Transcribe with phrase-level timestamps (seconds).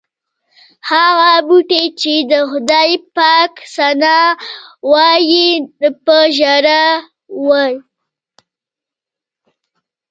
[0.89, 4.19] هغه بوټي چې د خدای پاک ثنا
[4.91, 5.49] وایي
[6.05, 6.85] په ژړا
[7.45, 7.49] و.